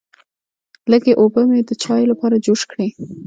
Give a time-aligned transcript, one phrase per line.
[0.91, 2.87] لږې اوبه مې د چایو لپاره جوش کړې.